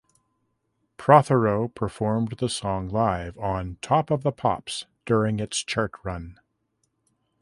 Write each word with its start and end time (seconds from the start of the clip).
Protheroe 0.97 1.67
performed 1.75 2.37
the 2.39 2.49
song 2.49 2.87
live 2.89 3.37
on 3.37 3.77
"Top 3.83 4.09
of 4.09 4.23
the 4.23 4.31
Pops" 4.31 4.87
during 5.05 5.39
its 5.39 5.59
chart 5.63 5.91
run. 6.01 6.39